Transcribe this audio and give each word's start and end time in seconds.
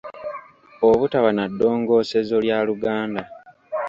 Obutaba 0.89 1.29
na 1.37 1.45
ddongoosezo 1.51 2.35
lya 2.45 2.57
Luganda 2.67 3.23